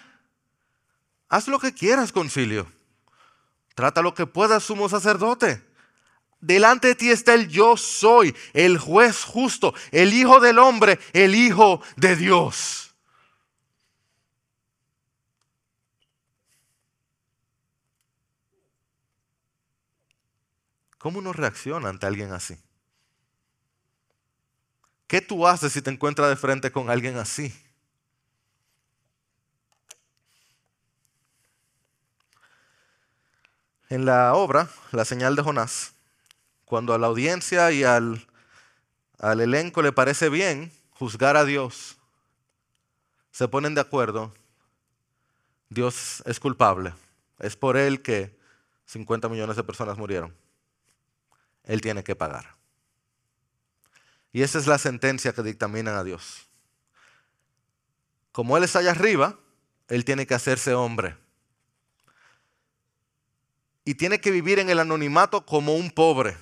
[1.28, 2.66] Haz lo que quieras, concilio.
[3.74, 5.62] Trata lo que puedas, sumo sacerdote.
[6.40, 11.34] Delante de ti está el yo soy, el juez justo, el hijo del hombre, el
[11.34, 12.85] hijo de Dios.
[20.98, 22.58] ¿Cómo uno reacciona ante alguien así?
[25.06, 27.54] ¿Qué tú haces si te encuentras de frente con alguien así?
[33.88, 35.94] En la obra, La señal de Jonás,
[36.64, 38.26] cuando a la audiencia y al,
[39.18, 41.96] al elenco le parece bien juzgar a Dios,
[43.30, 44.32] se ponen de acuerdo,
[45.68, 46.94] Dios es culpable.
[47.38, 48.36] Es por él que
[48.86, 50.34] 50 millones de personas murieron.
[51.66, 52.56] Él tiene que pagar.
[54.32, 56.46] Y esa es la sentencia que dictaminan a Dios.
[58.32, 59.38] Como Él está allá arriba,
[59.88, 61.16] Él tiene que hacerse hombre.
[63.84, 66.36] Y tiene que vivir en el anonimato como un pobre.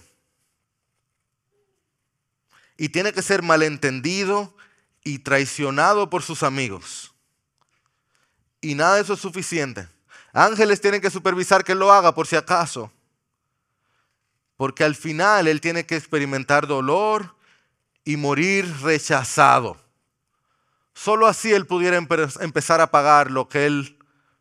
[2.77, 4.57] Y tiene que ser malentendido
[5.05, 7.15] y traicionado por sus amigos.
[8.61, 9.87] Y nada de eso es suficiente.
[10.33, 12.91] Ángeles tienen que supervisar que lo haga por si acaso.
[14.57, 17.35] Porque al final él tiene que experimentar dolor
[18.05, 19.77] y morir rechazado.
[20.95, 23.99] Solo así él pudiera empezar a pagar lo que él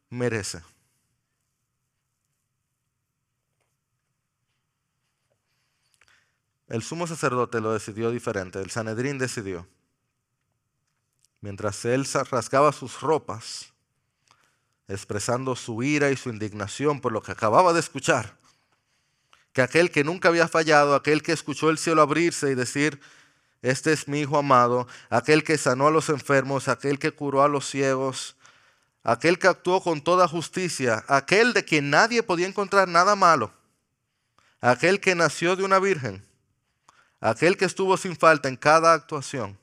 [0.09, 0.61] merece.
[6.67, 9.67] El sumo sacerdote lo decidió diferente, el Sanedrín decidió.
[11.41, 13.73] Mientras él rasgaba sus ropas,
[14.87, 18.39] expresando su ira y su indignación por lo que acababa de escuchar,
[19.53, 22.99] que aquel que nunca había fallado, aquel que escuchó el cielo abrirse y decir,
[23.61, 27.47] este es mi Hijo amado, aquel que sanó a los enfermos, aquel que curó a
[27.47, 28.35] los ciegos,
[29.03, 33.53] aquel que actuó con toda justicia, aquel de quien nadie podía encontrar nada malo,
[34.59, 36.25] aquel que nació de una virgen,
[37.21, 39.57] aquel que estuvo sin falta en cada actuación,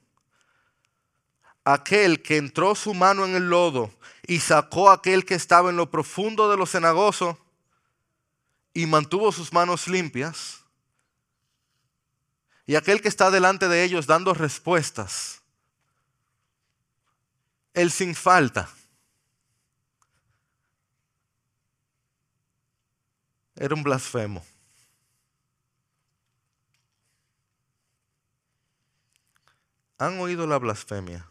[1.65, 3.91] aquel que entró su mano en el lodo
[4.27, 7.39] y sacó a aquel que estaba en lo profundo de lo cenagoso
[8.73, 10.61] y mantuvo sus manos limpias,
[12.67, 15.43] y aquel que está delante de ellos dando respuestas,
[17.75, 18.69] el sin falta
[23.57, 24.45] era un blasfemo.
[29.99, 31.29] Han oído la blasfemia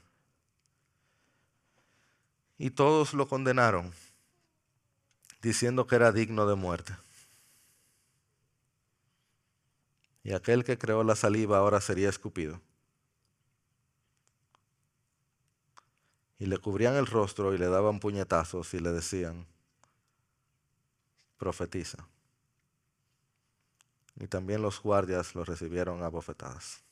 [2.60, 3.96] y todos lo condenaron
[5.42, 6.96] diciendo que era digno de muerte.
[10.30, 12.62] Y aquel que creó la saliva ahora sería escupido.
[16.38, 19.48] Y le cubrían el rostro y le daban puñetazos y le decían,
[21.40, 22.08] profetiza
[24.20, 26.84] y también los guardias lo recibieron a bofetadas.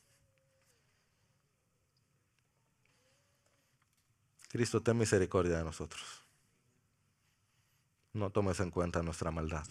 [4.50, 6.23] Cristo, ten misericordia de nosotros.
[8.13, 9.67] No tomes en cuenta nuestra maldad.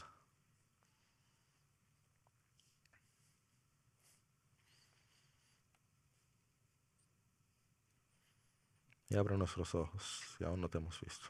[9.09, 11.27] Y abre nuestros ojos si aún no te hemos visto.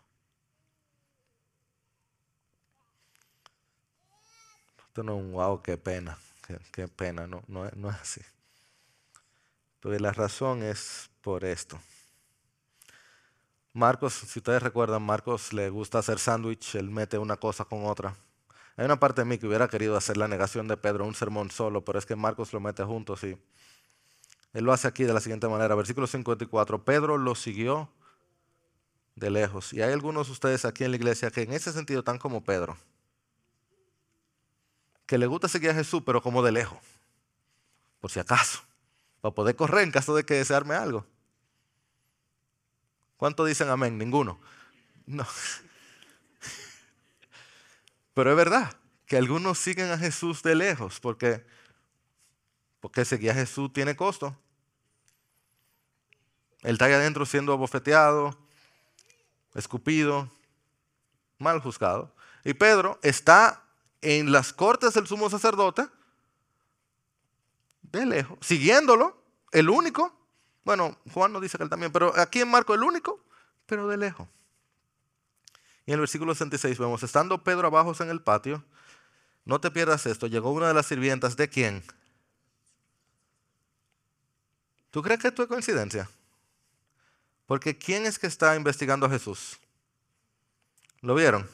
[4.87, 6.19] Esto no un wow, qué pena,
[6.73, 8.23] qué, pena, no, no, es así.
[9.81, 11.79] Pero la razón es por esto.
[13.75, 18.17] Marcos, si ustedes recuerdan, Marcos le gusta hacer sándwich, él mete una cosa con otra.
[18.79, 21.51] Hay una parte de mí que hubiera querido hacer la negación de Pedro, un sermón
[21.51, 23.37] solo, pero es que Marcos lo mete juntos y
[24.57, 25.75] él lo hace aquí de la siguiente manera.
[25.75, 27.91] Versículo 54, Pedro lo siguió
[29.15, 29.73] de lejos.
[29.73, 32.43] Y hay algunos de ustedes aquí en la iglesia que en ese sentido están como
[32.43, 32.77] Pedro
[35.07, 36.79] que le gusta seguir a Jesús, pero como de lejos,
[38.01, 38.61] por si acaso,
[39.21, 41.07] para poder correr en caso de que desearme algo.
[43.17, 43.97] ¿Cuántos dicen amén?
[43.97, 44.39] Ninguno.
[45.07, 45.25] No.
[48.15, 51.47] Pero es verdad que algunos siguen a Jesús de lejos porque,
[52.81, 54.39] porque seguir a Jesús tiene costo.
[56.67, 58.37] Él está ahí adentro siendo abofeteado,
[59.55, 60.29] escupido,
[61.39, 62.13] mal juzgado.
[62.43, 63.63] Y Pedro está
[64.03, 65.87] en las cortes del sumo sacerdote,
[67.83, 69.17] de lejos, siguiéndolo,
[69.53, 70.13] el único.
[70.65, 73.21] Bueno, Juan no dice que él también, pero aquí en Marco el único,
[73.67, 74.27] pero de lejos.
[75.87, 78.65] Y en el versículo 66 vemos, estando Pedro abajo en el patio,
[79.45, 81.85] no te pierdas esto, llegó una de las sirvientas, ¿de quién?
[84.91, 86.11] ¿Tú crees que esto es coincidencia?
[87.47, 89.59] Porque ¿quién es que está investigando a Jesús?
[91.01, 91.49] ¿Lo vieron?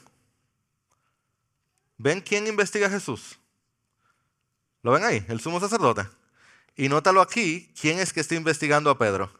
[1.97, 3.39] ¿Ven quién investiga a Jesús?
[4.81, 5.25] ¿Lo ven ahí?
[5.29, 6.07] El sumo sacerdote.
[6.75, 9.31] Y nótalo aquí, ¿quién es que está investigando a Pedro?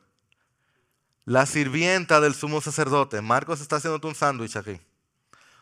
[1.25, 3.21] La sirvienta del sumo sacerdote.
[3.21, 4.79] Marcos está haciendo un sándwich aquí.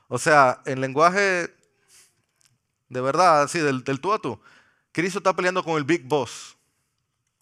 [0.07, 1.55] O sea, en lenguaje
[2.91, 4.37] de verdad, así, del, tú a tú.
[4.91, 6.57] Cristo está peleando con el Big Boss,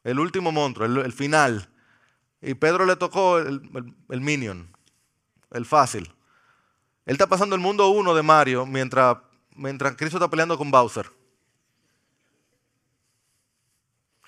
[0.03, 1.67] el último monstruo, el, final.
[2.41, 3.62] Y Pedro le tocó el,
[4.10, 4.75] el, minion,
[5.52, 6.13] el fácil.
[7.06, 9.17] Él está pasando el mundo uno de Mario mientras
[9.60, 11.12] mientras Cristo está peleando con Bowser.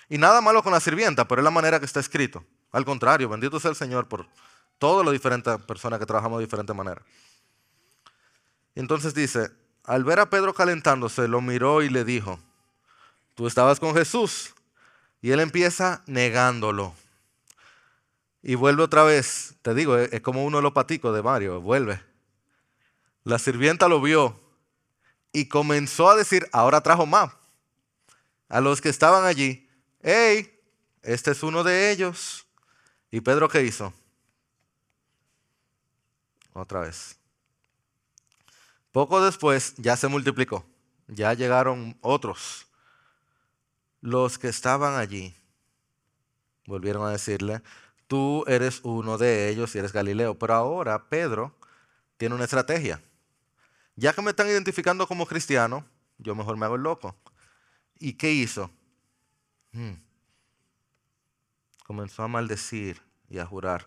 [0.08, 2.44] Y nada malo con la sirvienta, pero es la manera que está escrito.
[2.70, 4.28] Al contrario, bendito sea el Señor por
[4.78, 7.02] todas las diferentes personas que trabajamos de diferente manera.
[8.74, 9.50] Entonces dice,
[9.84, 12.38] al ver a Pedro calentándose, lo miró y le dijo,
[13.34, 14.54] tú estabas con Jesús.
[15.22, 16.94] Y él empieza negándolo.
[18.42, 19.54] Y vuelve otra vez.
[19.62, 22.02] Te digo, es como uno de los paticos de Mario, vuelve.
[23.24, 24.38] La sirvienta lo vio
[25.32, 27.32] y comenzó a decir, ahora trajo más,
[28.48, 29.68] a los que estaban allí,
[30.02, 30.52] hey,
[31.02, 32.46] este es uno de ellos.
[33.10, 33.92] ¿Y Pedro qué hizo?
[36.52, 37.16] Otra vez.
[38.90, 40.66] Poco después ya se multiplicó,
[41.06, 42.66] ya llegaron otros.
[44.00, 45.34] Los que estaban allí
[46.66, 47.62] volvieron a decirle,
[48.12, 50.38] tú eres uno de ellos y eres Galileo.
[50.38, 51.56] Pero ahora Pedro
[52.18, 53.00] tiene una estrategia
[53.96, 55.84] ya que me están identificando como cristiano,
[56.18, 57.16] yo mejor me hago el loco.
[57.98, 58.70] ¿Y qué hizo?
[59.72, 59.94] Hmm.
[61.86, 63.86] Comenzó a maldecir y a jurar.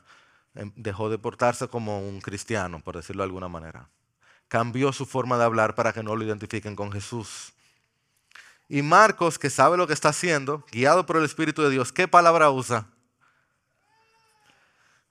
[0.54, 3.90] Em, dejó de portarse como un cristiano, por decirlo de alguna manera.
[4.48, 7.54] Cambió su forma de hablar para que no lo identifiquen con Jesús.
[8.70, 12.08] Y Marcos, que sabe lo que está haciendo, guiado por el Espíritu de Dios, ¿qué
[12.08, 12.88] palabra usa?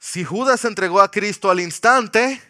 [0.07, 2.41] Si Judas entregó a Cristo al instante,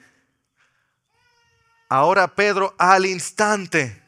[1.89, 4.03] ahora Pedro al instante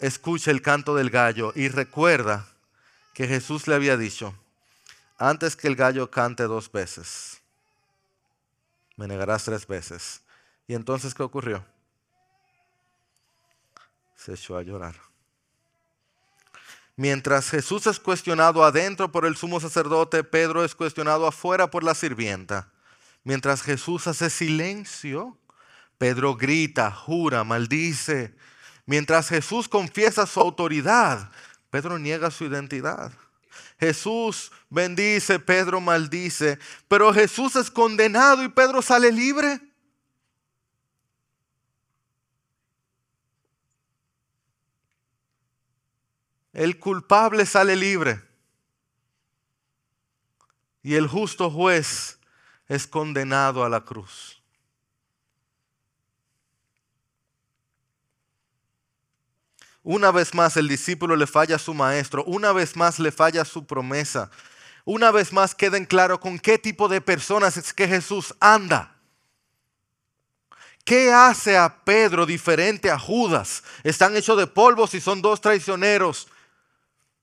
[0.00, 2.48] escucha el canto del gallo y recuerda
[3.14, 4.34] que Jesús le había dicho,
[5.16, 7.40] antes que el gallo cante dos veces,
[8.96, 10.20] me negarás tres veces.
[10.66, 11.64] ¿Y entonces qué ocurrió?
[14.16, 14.96] Se echó a llorar.
[16.96, 21.94] Mientras Jesús es cuestionado adentro por el sumo sacerdote, Pedro es cuestionado afuera por la
[21.94, 22.70] sirvienta.
[23.24, 25.36] Mientras Jesús hace silencio,
[25.98, 28.34] Pedro grita, jura, maldice.
[28.86, 31.30] Mientras Jesús confiesa su autoridad,
[31.70, 33.12] Pedro niega su identidad.
[33.80, 39.60] Jesús bendice, Pedro maldice, pero Jesús es condenado y Pedro sale libre.
[46.54, 48.22] El culpable sale libre.
[50.82, 52.18] Y el justo juez
[52.68, 54.40] es condenado a la cruz.
[59.82, 63.44] Una vez más el discípulo le falla a su maestro, una vez más le falla
[63.44, 64.30] su promesa.
[64.84, 68.96] Una vez más queden claro con qué tipo de personas es que Jesús anda.
[70.84, 73.64] ¿Qué hace a Pedro diferente a Judas?
[73.82, 76.28] Están hechos de polvo y son dos traicioneros.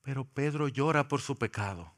[0.02, 1.94] Pero Pedro llora por su pecado.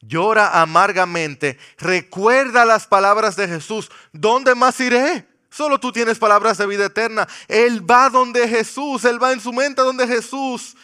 [0.00, 1.58] Llora amargamente.
[1.78, 3.90] Recuerda las palabras de Jesús.
[4.12, 5.26] ¿Dónde más iré?
[5.50, 7.28] Solo tú tienes palabras de vida eterna.
[7.48, 9.04] Él va donde Jesús.
[9.04, 10.76] Él va en su mente donde Jesús.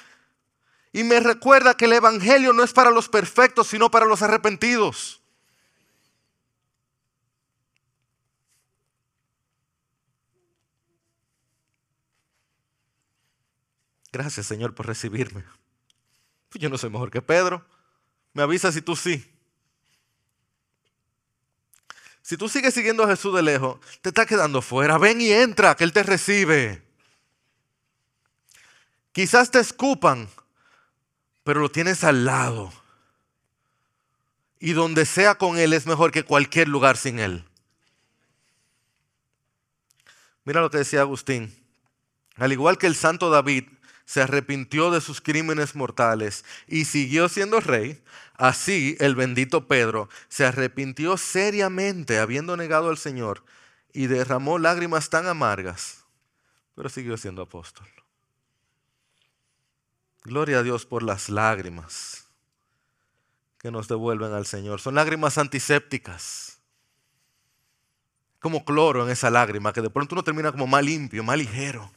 [0.93, 5.21] Y me recuerda que el Evangelio no es para los perfectos, sino para los arrepentidos.
[14.13, 15.45] Gracias Señor por recibirme.
[16.51, 17.65] Pues yo no soy mejor que Pedro.
[18.35, 19.25] Me avisa si tú sí.
[22.23, 24.99] Si tú sigues siguiendo a Jesús de lejos, te está quedando fuera.
[24.99, 26.83] Ven y entra, que Él te recibe.
[29.13, 30.29] Quizás te escupan,
[31.43, 32.73] pero lo tienes al lado.
[34.59, 37.45] Y donde sea con Él es mejor que cualquier lugar sin Él.
[40.45, 41.57] Mira lo que decía Agustín.
[42.37, 43.69] Al igual que el santo David,
[44.11, 48.03] se arrepintió de sus crímenes mortales y siguió siendo rey,
[48.35, 53.45] así el bendito Pedro se arrepintió seriamente habiendo negado al Señor
[53.93, 56.07] y derramó lágrimas tan amargas,
[56.75, 57.87] pero siguió siendo apóstol.
[60.25, 62.27] Gloria a Dios por las lágrimas
[63.59, 64.81] que nos devuelven al Señor.
[64.81, 66.59] Son lágrimas antisépticas.
[68.41, 71.93] Como cloro en esa lágrima, que de pronto uno termina como más limpio, más ligero.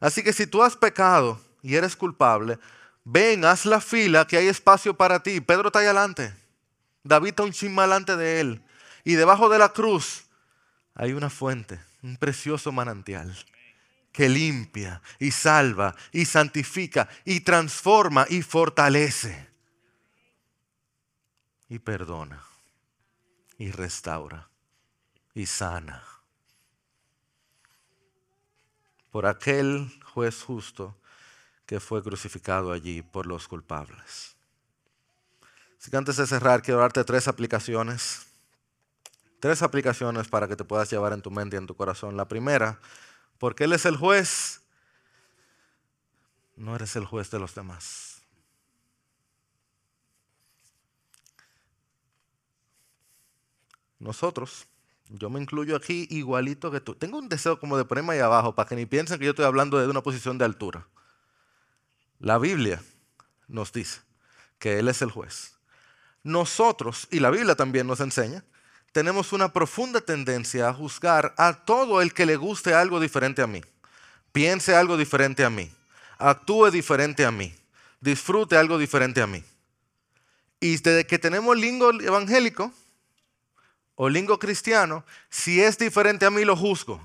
[0.00, 2.58] Así que si tú has pecado y eres culpable,
[3.04, 5.40] ven, haz la fila, que hay espacio para ti.
[5.40, 6.34] Pedro está ahí adelante.
[7.04, 8.62] David está un chisme adelante de él.
[9.04, 10.24] Y debajo de la cruz
[10.94, 13.36] hay una fuente, un precioso manantial
[14.12, 19.48] que limpia y salva y santifica y transforma y fortalece
[21.68, 22.42] y perdona
[23.56, 24.50] y restaura
[25.34, 26.09] y sana
[29.10, 30.96] por aquel juez justo
[31.66, 34.36] que fue crucificado allí por los culpables.
[35.78, 38.26] Así que antes de cerrar, quiero darte tres aplicaciones.
[39.40, 42.16] Tres aplicaciones para que te puedas llevar en tu mente y en tu corazón.
[42.16, 42.78] La primera,
[43.38, 44.60] porque Él es el juez,
[46.56, 48.20] no eres el juez de los demás.
[53.98, 54.66] Nosotros
[55.12, 56.94] yo me incluyo aquí igualito que tú.
[56.94, 59.44] Tengo un deseo como de ponerme ahí abajo para que ni piensen que yo estoy
[59.44, 60.86] hablando de una posición de altura.
[62.20, 62.82] La Biblia
[63.48, 64.00] nos dice
[64.58, 65.54] que Él es el juez.
[66.22, 68.44] Nosotros, y la Biblia también nos enseña,
[68.92, 73.46] tenemos una profunda tendencia a juzgar a todo el que le guste algo diferente a
[73.46, 73.62] mí,
[74.32, 75.70] piense algo diferente a mí,
[76.18, 77.54] actúe diferente a mí,
[78.00, 79.42] disfrute algo diferente a mí.
[80.60, 82.72] Y desde que tenemos lingo evangélico,
[84.02, 86.98] o lingo cristiano, si es diferente a mí lo juzgo.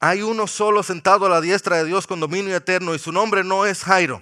[0.00, 3.44] Hay uno solo sentado a la diestra de Dios con dominio eterno y su nombre
[3.44, 4.20] no es Jairo.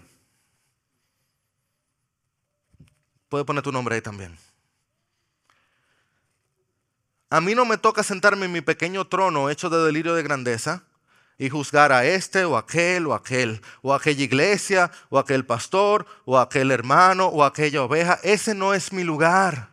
[3.31, 4.37] Puede poner tu nombre ahí también.
[7.31, 10.85] A mí no me toca sentarme en mi pequeño trono hecho de delirio de grandeza
[11.39, 16.39] y juzgar a este o aquel o aquel, o aquella iglesia, o aquel pastor, o
[16.39, 18.19] aquel hermano, o aquella oveja.
[18.23, 19.71] Ese no es mi lugar.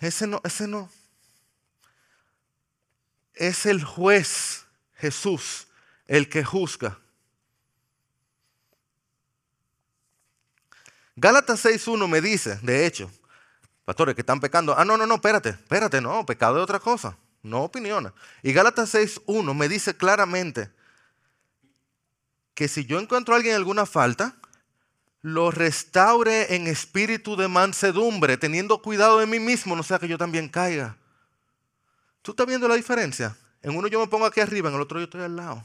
[0.00, 0.90] Ese no, ese no.
[3.34, 5.68] Es el juez Jesús
[6.06, 6.98] el que juzga.
[11.14, 13.10] Gálatas 6.1 me dice, de hecho,
[13.84, 14.76] pastores que están pecando.
[14.76, 18.12] Ah, no, no, no, espérate, espérate, no, pecado es otra cosa no opiniones.
[18.42, 20.70] Y Gálatas 6.1 me dice claramente
[22.54, 24.36] que si yo encuentro a alguien alguna falta,
[25.22, 30.18] lo restaure en espíritu de mansedumbre, teniendo cuidado de mí mismo, no sea que yo
[30.18, 30.96] también caiga.
[32.22, 33.36] ¿Tú estás viendo la diferencia?
[33.62, 35.64] En uno yo me pongo aquí arriba, en el otro yo estoy al lado.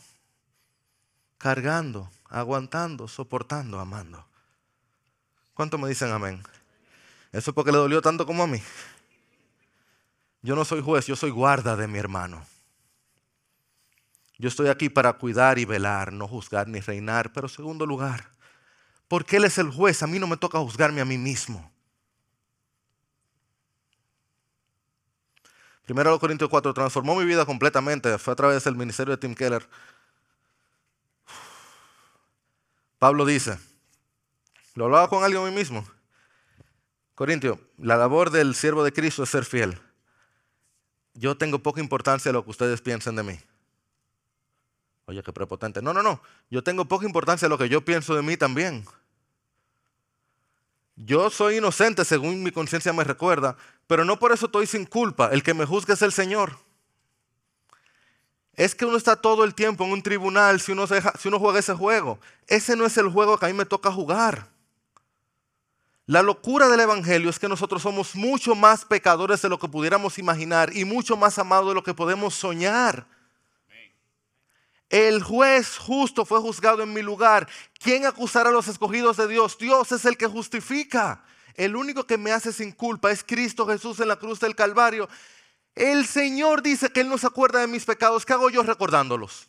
[1.37, 4.25] Cargando, aguantando, soportando, amando.
[5.53, 6.41] ¿Cuántos me dicen amén?
[7.31, 8.61] Eso es porque le dolió tanto como a mí.
[10.43, 12.45] Yo no soy juez, yo soy guarda de mi hermano.
[14.37, 17.31] Yo estoy aquí para cuidar y velar, no juzgar ni reinar.
[17.31, 18.29] Pero segundo lugar,
[19.07, 21.71] porque Él es el juez, a mí no me toca juzgarme a mí mismo.
[25.85, 28.17] Primero Corintios 4 transformó mi vida completamente.
[28.17, 29.65] Fue a través del ministerio de Tim Keller.
[32.99, 33.57] Pablo dice,
[34.75, 35.87] lo hablaba con alguien a mí mismo.
[37.15, 39.79] Corintio, la labor del siervo de Cristo es ser fiel
[41.13, 43.39] yo tengo poca importancia a lo que ustedes piensen de mí.
[45.05, 45.81] Oye, qué prepotente.
[45.81, 46.21] No, no, no.
[46.49, 48.85] Yo tengo poca importancia a lo que yo pienso de mí también.
[50.95, 53.57] Yo soy inocente según mi conciencia me recuerda,
[53.87, 55.29] pero no por eso estoy sin culpa.
[55.31, 56.57] El que me juzga es el Señor.
[58.55, 60.73] Es que uno está todo el tiempo en un tribunal si
[61.19, 62.19] si uno juega ese juego.
[62.47, 64.52] Ese no es el juego que a mí me toca jugar.
[66.05, 70.17] La locura del Evangelio es que nosotros somos mucho más pecadores de lo que pudiéramos
[70.17, 73.07] imaginar y mucho más amados de lo que podemos soñar.
[74.89, 77.47] El juez justo fue juzgado en mi lugar.
[77.81, 79.57] ¿Quién acusará a los escogidos de Dios?
[79.57, 81.23] Dios es el que justifica.
[81.55, 85.07] El único que me hace sin culpa es Cristo Jesús en la cruz del Calvario.
[85.73, 88.25] El Señor dice que Él no se acuerda de mis pecados.
[88.25, 89.47] ¿Qué hago yo recordándolos?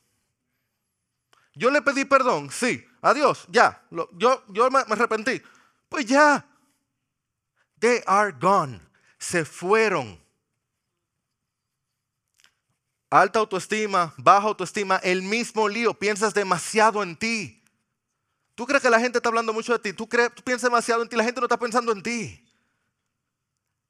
[1.54, 2.86] Yo le pedí perdón, sí.
[3.02, 3.82] Adiós, ya.
[3.90, 5.42] Yo, yo me arrepentí.
[5.88, 6.46] Pues ya.
[7.78, 8.80] They are gone.
[9.18, 10.22] Se fueron.
[13.10, 15.94] Alta autoestima, baja autoestima, el mismo lío.
[15.94, 17.62] Piensas demasiado en ti.
[18.54, 19.92] ¿Tú crees que la gente está hablando mucho de ti?
[19.92, 21.16] ¿Tú, crees, tú piensas demasiado en ti?
[21.16, 22.40] La gente no está pensando en ti.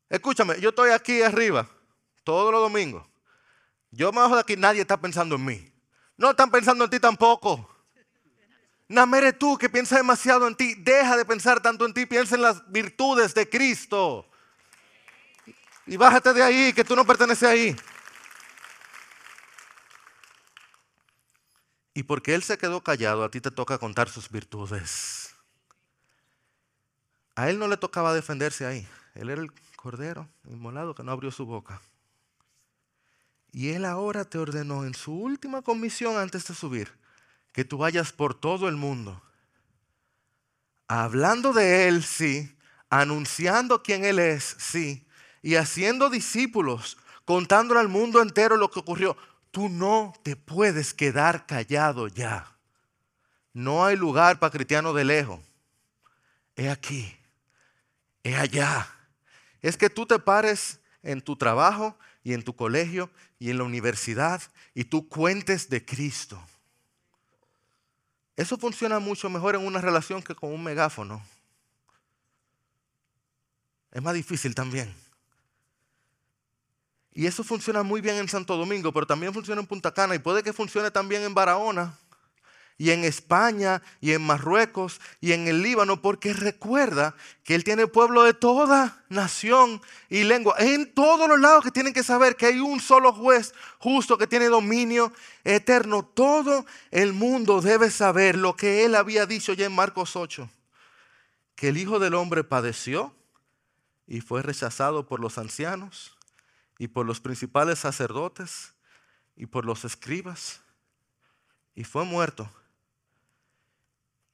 [0.08, 1.68] Escúchame, yo estoy aquí arriba
[2.22, 3.06] todos los domingos.
[3.90, 5.72] Yo me bajo de aquí, nadie está pensando en mí.
[6.16, 7.73] No están pensando en ti tampoco.
[8.88, 10.74] Namere tú que piensa demasiado en ti.
[10.74, 12.06] Deja de pensar tanto en ti.
[12.06, 14.28] Piensa en las virtudes de Cristo.
[15.86, 17.76] Y bájate de ahí, que tú no perteneces ahí.
[21.94, 25.34] Y porque Él se quedó callado, a ti te toca contar sus virtudes.
[27.36, 28.86] A Él no le tocaba defenderse ahí.
[29.14, 31.80] Él era el cordero inmolado que no abrió su boca.
[33.52, 37.03] Y Él ahora te ordenó en su última comisión antes de subir
[37.54, 39.22] que tú vayas por todo el mundo,
[40.88, 42.54] hablando de Él, sí,
[42.90, 45.06] anunciando quién Él es, sí,
[45.40, 49.16] y haciendo discípulos, contándole al mundo entero lo que ocurrió.
[49.52, 52.56] Tú no te puedes quedar callado ya.
[53.52, 55.38] No hay lugar para cristiano de lejos.
[56.56, 57.16] Es aquí,
[58.24, 58.88] es allá.
[59.62, 63.64] Es que tú te pares en tu trabajo y en tu colegio y en la
[63.64, 64.42] universidad
[64.74, 66.44] y tú cuentes de Cristo.
[68.36, 71.24] Eso funciona mucho mejor en una relación que con un megáfono.
[73.92, 74.92] Es más difícil también.
[77.12, 80.18] Y eso funciona muy bien en Santo Domingo, pero también funciona en Punta Cana y
[80.18, 81.96] puede que funcione también en Barahona
[82.76, 87.14] y en España y en Marruecos y en el Líbano, porque recuerda
[87.44, 91.92] que Él tiene pueblo de toda nación y lengua, en todos los lados que tienen
[91.92, 95.12] que saber que hay un solo juez justo que tiene dominio
[95.44, 96.04] eterno.
[96.04, 100.48] Todo el mundo debe saber lo que Él había dicho ya en Marcos 8,
[101.54, 103.14] que el Hijo del Hombre padeció
[104.06, 106.16] y fue rechazado por los ancianos
[106.76, 108.74] y por los principales sacerdotes
[109.36, 110.60] y por los escribas
[111.76, 112.50] y fue muerto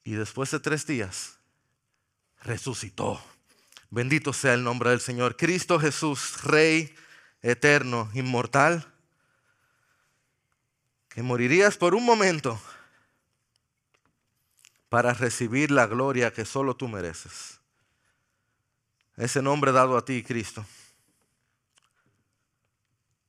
[0.05, 1.39] y después de tres días
[2.43, 3.23] resucitó.
[3.91, 5.37] Bendito sea el nombre del Señor.
[5.37, 6.95] Cristo Jesús, Rey
[7.43, 8.87] eterno, inmortal,
[11.09, 12.61] que morirías por un momento
[14.89, 17.61] para recibir la gloria que solo tú mereces.
[19.17, 20.65] Ese nombre dado a ti, Cristo.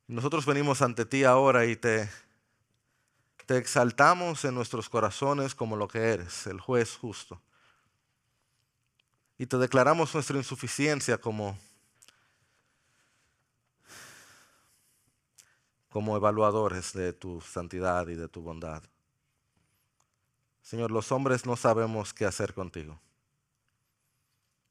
[0.08, 2.10] Nosotros venimos ante ti ahora y te
[3.52, 7.42] te exaltamos en nuestros corazones como lo que eres, el juez justo.
[9.38, 11.60] Y te declaramos nuestra insuficiencia como,
[15.90, 18.84] como evaluadores de tu santidad y de tu bondad.
[20.62, 23.02] Señor, los hombres no sabemos qué hacer contigo.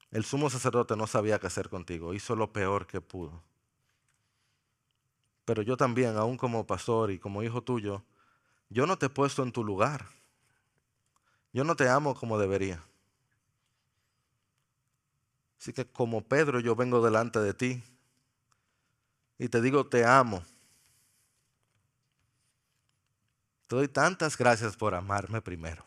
[0.09, 3.43] El sumo sacerdote no sabía qué hacer contigo, hizo lo peor que pudo.
[5.45, 8.03] Pero yo también, aún como pastor y como hijo tuyo,
[8.71, 10.07] yo no te he puesto en tu lugar.
[11.51, 12.81] Yo no te amo como debería.
[15.59, 17.83] Así que como Pedro yo vengo delante de ti
[19.37, 20.43] y te digo, te amo.
[23.67, 25.85] Te doy tantas gracias por amarme primero,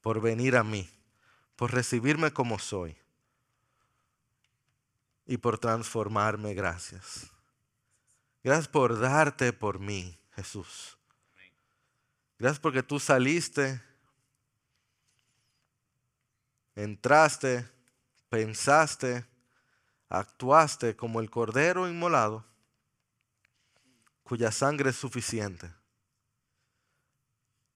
[0.00, 0.90] por venir a mí,
[1.54, 2.96] por recibirme como soy
[5.24, 6.52] y por transformarme.
[6.52, 7.30] Gracias.
[8.42, 10.99] Gracias por darte por mí, Jesús.
[12.40, 13.82] Gracias porque tú saliste,
[16.74, 17.68] entraste,
[18.30, 19.26] pensaste,
[20.08, 22.46] actuaste como el cordero inmolado,
[24.22, 25.70] cuya sangre es suficiente.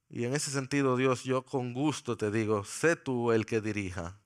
[0.09, 4.19] Y en ese sentido, Dios, yo con gusto te digo, sé tú el que dirija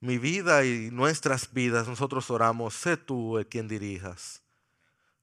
[0.00, 4.41] mi vida y nuestras vidas, nosotros oramos, sé tú el quien dirijas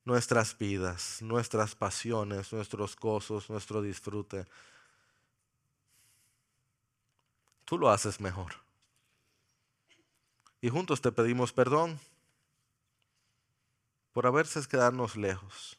[0.09, 4.47] nuestras vidas, nuestras pasiones, nuestros gozos, nuestro disfrute.
[7.63, 8.55] Tú lo haces mejor.
[10.61, 11.99] Y juntos te pedimos perdón
[14.11, 15.77] por veces quedarnos lejos.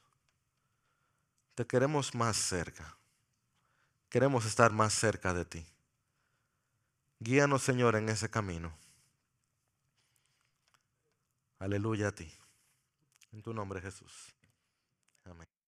[1.56, 2.96] Te queremos más cerca.
[4.08, 5.66] Queremos estar más cerca de ti.
[7.18, 8.72] Guíanos, Señor, en ese camino.
[11.58, 12.39] Aleluya a ti.
[13.32, 14.34] En tu nombre, Jesús.
[15.24, 15.59] Amén.